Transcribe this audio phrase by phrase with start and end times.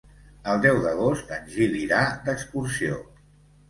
[0.53, 3.03] El deu d'agost en Gil irà d'excursió.